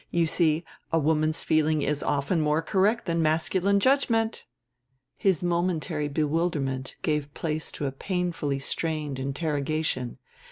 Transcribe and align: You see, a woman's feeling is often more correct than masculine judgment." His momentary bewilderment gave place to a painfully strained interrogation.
You 0.09 0.25
see, 0.25 0.63
a 0.91 0.97
woman's 0.97 1.43
feeling 1.43 1.83
is 1.83 2.01
often 2.01 2.41
more 2.41 2.63
correct 2.63 3.05
than 3.05 3.21
masculine 3.21 3.79
judgment." 3.79 4.45
His 5.15 5.43
momentary 5.43 6.07
bewilderment 6.07 6.95
gave 7.03 7.31
place 7.35 7.71
to 7.73 7.85
a 7.85 7.91
painfully 7.91 8.57
strained 8.57 9.19
interrogation. 9.19 10.17